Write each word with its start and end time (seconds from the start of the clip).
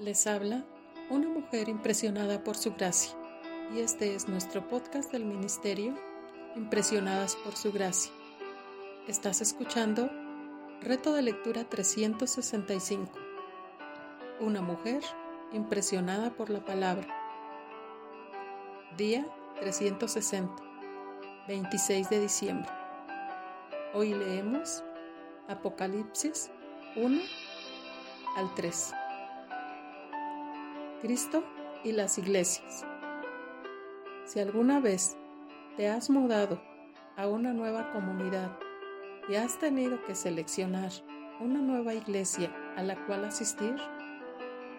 Les 0.00 0.26
habla 0.26 0.64
una 1.10 1.28
mujer 1.28 1.68
impresionada 1.68 2.42
por 2.42 2.56
su 2.56 2.72
gracia 2.72 3.14
y 3.70 3.80
este 3.80 4.14
es 4.14 4.28
nuestro 4.28 4.66
podcast 4.66 5.12
del 5.12 5.26
ministerio 5.26 5.94
Impresionadas 6.56 7.36
por 7.36 7.54
su 7.54 7.70
gracia. 7.70 8.10
Estás 9.08 9.42
escuchando 9.42 10.10
Reto 10.80 11.12
de 11.12 11.20
Lectura 11.20 11.68
365. 11.68 13.12
Una 14.40 14.62
mujer 14.62 15.02
impresionada 15.52 16.30
por 16.30 16.48
la 16.48 16.64
palabra. 16.64 17.06
Día 18.96 19.26
360, 19.60 20.50
26 21.46 22.08
de 22.08 22.20
diciembre. 22.20 22.70
Hoy 23.92 24.14
leemos 24.14 24.82
Apocalipsis 25.46 26.50
1 26.96 27.20
al 28.38 28.54
3. 28.54 28.94
Cristo 31.00 31.42
y 31.82 31.92
las 31.92 32.18
iglesias. 32.18 32.84
Si 34.24 34.38
alguna 34.38 34.80
vez 34.80 35.16
te 35.76 35.88
has 35.88 36.10
mudado 36.10 36.60
a 37.16 37.26
una 37.26 37.52
nueva 37.52 37.92
comunidad 37.92 38.56
y 39.28 39.36
has 39.36 39.58
tenido 39.58 40.02
que 40.04 40.14
seleccionar 40.14 40.90
una 41.40 41.60
nueva 41.60 41.94
iglesia 41.94 42.54
a 42.76 42.82
la 42.82 42.96
cual 43.06 43.24
asistir, 43.24 43.74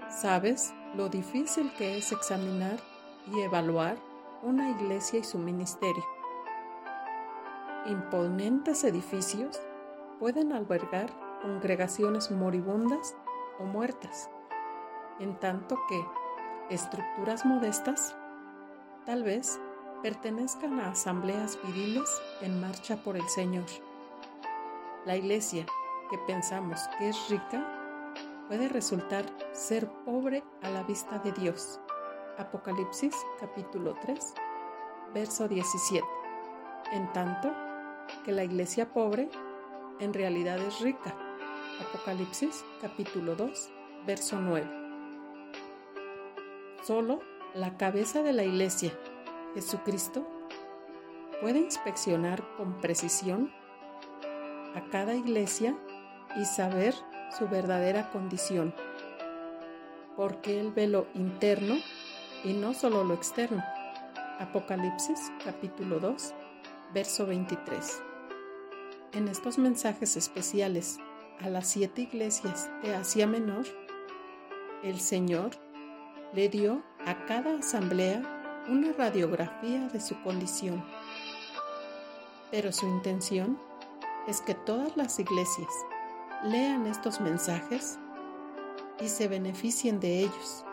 sabes 0.10 0.74
lo 0.96 1.10
difícil 1.10 1.72
que 1.78 1.98
es 1.98 2.12
examinar 2.12 2.78
y 3.34 3.42
evaluar 3.42 3.98
una 4.44 4.70
iglesia 4.70 5.20
y 5.20 5.24
su 5.24 5.40
ministerio. 5.40 6.06
Imponentes 7.88 8.84
edificios 8.84 9.60
pueden 10.20 10.54
albergar 10.54 11.10
congregaciones 11.42 12.30
moribundas 12.30 13.16
o 13.60 13.64
muertas 13.64 14.30
en 15.22 15.36
tanto 15.40 15.80
que 15.88 16.04
estructuras 16.72 17.46
modestas 17.46 18.16
tal 19.06 19.24
vez 19.24 19.60
pertenezcan 20.02 20.80
a 20.80 20.92
asambleas 20.92 21.60
viriles 21.64 22.10
en 22.42 22.62
marcha 22.62 22.96
por 22.96 23.18
el 23.18 23.28
Señor. 23.28 23.66
La 25.06 25.18
iglesia 25.18 25.66
que 26.10 26.18
pensamos 26.20 26.80
que 26.98 27.10
es 27.10 27.30
rica 27.30 27.68
puede 28.48 28.70
resultar 28.70 29.26
ser 29.52 29.90
pobre 30.06 30.44
a 30.62 30.70
la 30.70 30.84
vista 30.84 31.20
de 31.20 31.34
Dios. 31.34 31.80
Apocalipsis 32.38 33.16
capítulo 33.40 33.96
3, 34.02 34.34
verso 35.14 35.48
17. 35.50 36.06
En 36.94 37.12
tanto 37.12 37.52
que 38.24 38.32
la 38.32 38.46
iglesia 38.46 38.92
pobre 38.94 39.30
en 40.00 40.14
realidad 40.14 40.58
es 40.60 40.80
rica. 40.80 41.14
Apocalipsis 41.90 42.64
capítulo 42.82 43.36
2, 43.36 43.70
verso 44.06 44.40
9. 44.40 44.81
Solo 46.84 47.20
la 47.54 47.78
cabeza 47.78 48.24
de 48.24 48.34
la 48.34 48.44
iglesia, 48.44 48.92
Jesucristo, 49.54 50.28
puede 51.40 51.60
inspeccionar 51.60 52.44
con 52.58 52.82
precisión 52.82 53.52
a 54.74 54.82
cada 54.90 55.14
iglesia 55.14 55.78
y 56.36 56.46
saber 56.46 56.96
su 57.38 57.48
verdadera 57.48 58.10
condición, 58.10 58.74
porque 60.16 60.60
Él 60.60 60.72
ve 60.72 60.88
lo 60.88 61.06
interno 61.14 61.76
y 62.44 62.54
no 62.54 62.74
solo 62.74 63.04
lo 63.04 63.14
externo. 63.14 63.64
Apocalipsis 64.40 65.32
capítulo 65.46 66.00
2, 66.00 66.34
verso 66.96 67.28
23. 67.28 68.02
En 69.14 69.28
estos 69.28 69.60
mensajes 69.60 70.18
especiales 70.18 70.98
a 71.40 71.50
las 71.50 71.68
siete 71.68 72.02
iglesias 72.02 72.72
de 72.82 72.96
Asia 72.96 73.28
Menor, 73.28 73.66
el 74.84 75.00
Señor 75.00 75.52
le 76.34 76.48
dio 76.48 76.82
a 77.06 77.26
cada 77.26 77.58
asamblea 77.58 78.22
una 78.70 78.94
radiografía 78.94 79.88
de 79.88 80.00
su 80.00 80.22
condición. 80.24 80.84
Pero 82.52 82.72
su 82.72 82.88
intención 82.88 83.60
es 84.28 84.42
que 84.42 84.54
todas 84.54 84.96
las 84.96 85.20
iglesias 85.20 85.70
lean 86.44 86.88
estos 86.88 87.20
mensajes 87.20 87.98
y 89.00 89.08
se 89.10 89.28
beneficien 89.28 90.00
de 90.00 90.20
ellos. 90.22 90.66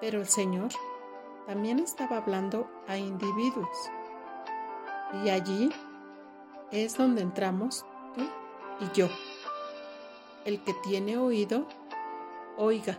Pero 0.00 0.20
el 0.20 0.28
Señor 0.28 0.70
también 1.46 1.78
estaba 1.78 2.16
hablando 2.16 2.68
a 2.88 2.96
individuos. 2.96 3.90
Y 5.24 5.30
allí 5.30 5.70
es 6.72 6.96
donde 6.96 7.22
entramos 7.22 7.84
tú 8.14 8.22
y 8.80 8.96
yo. 8.96 9.08
El 10.44 10.62
que 10.64 10.74
tiene 10.82 11.16
oído, 11.18 11.66
oiga. 12.56 12.98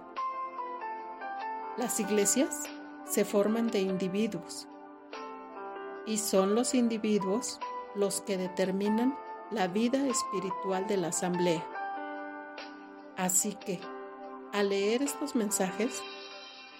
Las 1.77 1.99
iglesias 1.99 2.63
se 3.05 3.25
forman 3.25 3.67
de 3.67 3.81
individuos 3.81 4.65
y 6.05 6.19
son 6.19 6.55
los 6.55 6.73
individuos 6.73 7.59
los 7.95 8.21
que 8.21 8.37
determinan 8.37 9.13
la 9.51 9.67
vida 9.67 10.07
espiritual 10.07 10.87
de 10.87 10.95
la 10.95 11.07
asamblea. 11.09 11.67
Así 13.17 13.55
que, 13.55 13.81
al 14.53 14.69
leer 14.69 15.01
estos 15.01 15.35
mensajes, 15.35 16.01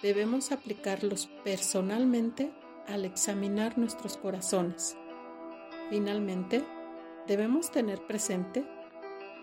debemos 0.02 0.54
aplicarlos 0.54 1.28
personalmente 1.44 2.54
al 2.88 3.04
examinar 3.04 3.78
nuestros 3.78 4.16
corazones. 4.16 4.96
Finalmente, 5.90 6.64
debemos 7.28 7.70
tener 7.70 8.08
presente 8.08 8.66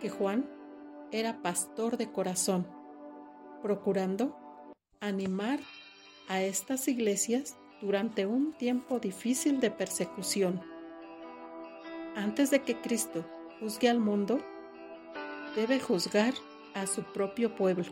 que 0.01 0.09
Juan 0.09 0.49
era 1.11 1.43
pastor 1.43 1.99
de 1.99 2.11
corazón, 2.11 2.67
procurando 3.61 4.42
animar 5.03 5.59
a 6.29 6.41
estas 6.43 6.87
iglesias 6.87 7.57
durante 7.81 8.25
un 8.25 8.53
tiempo 8.53 9.01
difícil 9.01 9.59
de 9.59 9.73
persecución. 9.73 10.63
Antes 12.15 12.51
de 12.51 12.63
que 12.63 12.81
Cristo 12.81 13.25
juzgue 13.59 13.91
al 13.91 13.99
mundo, 13.99 14.39
debe 15.57 15.81
juzgar 15.81 16.35
a 16.75 16.87
su 16.87 17.03
propio 17.03 17.57
pueblo. 17.57 17.87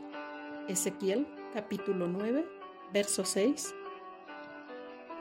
Ezequiel 0.68 1.26
capítulo 1.52 2.06
9, 2.06 2.46
verso 2.92 3.24
6 3.24 3.74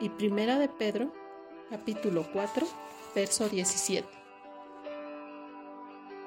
y 0.00 0.10
Primera 0.10 0.60
de 0.60 0.68
Pedro 0.68 1.12
capítulo 1.70 2.24
4, 2.32 2.68
verso 3.16 3.48
17. 3.48 4.08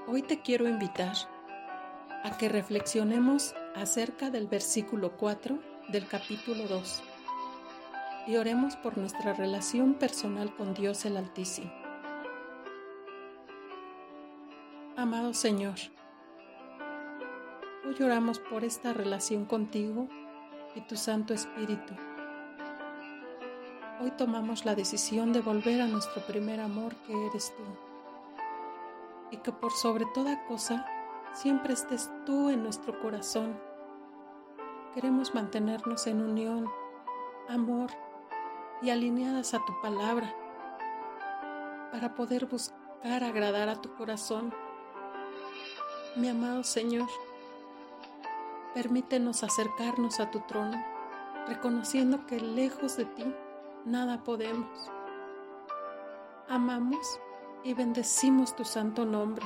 Hoy 0.07 0.23
te 0.23 0.41
quiero 0.41 0.67
invitar 0.67 1.15
a 2.25 2.37
que 2.37 2.49
reflexionemos 2.49 3.55
acerca 3.75 4.29
del 4.29 4.47
versículo 4.47 5.17
4 5.17 5.59
del 5.89 6.07
capítulo 6.07 6.67
2 6.67 7.03
y 8.27 8.37
oremos 8.37 8.75
por 8.77 8.97
nuestra 8.97 9.33
relación 9.33 9.95
personal 9.95 10.55
con 10.55 10.73
Dios 10.73 11.05
el 11.05 11.17
Altísimo. 11.17 11.71
Amado 14.95 15.33
Señor, 15.33 15.75
hoy 17.85 18.01
oramos 18.01 18.39
por 18.39 18.63
esta 18.63 18.93
relación 18.93 19.45
contigo 19.45 20.07
y 20.75 20.81
tu 20.81 20.95
Santo 20.95 21.33
Espíritu. 21.33 21.93
Hoy 24.01 24.11
tomamos 24.11 24.65
la 24.65 24.75
decisión 24.75 25.33
de 25.33 25.41
volver 25.41 25.81
a 25.81 25.87
nuestro 25.87 26.25
primer 26.25 26.59
amor 26.59 26.95
que 27.07 27.25
eres 27.27 27.53
tú 27.57 27.63
y 29.31 29.37
que 29.37 29.51
por 29.51 29.71
sobre 29.71 30.05
toda 30.13 30.45
cosa 30.45 30.85
siempre 31.33 31.73
estés 31.73 32.11
tú 32.25 32.49
en 32.49 32.63
nuestro 32.63 32.99
corazón. 32.99 33.59
Queremos 34.93 35.33
mantenernos 35.33 36.05
en 36.07 36.21
unión, 36.21 36.69
amor 37.49 37.89
y 38.81 38.91
alineadas 38.91 39.53
a 39.53 39.59
tu 39.65 39.73
palabra 39.81 40.33
para 41.91 42.13
poder 42.13 42.45
buscar 42.45 43.23
agradar 43.23 43.69
a 43.69 43.81
tu 43.81 43.93
corazón. 43.95 44.53
Mi 46.15 46.29
amado 46.29 46.63
Señor, 46.63 47.09
permítenos 48.75 49.43
acercarnos 49.43 50.19
a 50.19 50.29
tu 50.29 50.41
trono, 50.41 50.83
reconociendo 51.47 52.27
que 52.27 52.39
lejos 52.39 52.97
de 52.97 53.05
ti 53.05 53.25
nada 53.85 54.23
podemos. 54.23 54.91
Amamos 56.47 57.19
y 57.63 57.73
bendecimos 57.73 58.55
tu 58.55 58.63
santo 58.63 59.05
nombre. 59.05 59.45